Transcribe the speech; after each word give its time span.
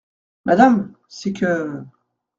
Madame, 0.45 0.95
c’est 1.09 1.31
que… 1.31 1.79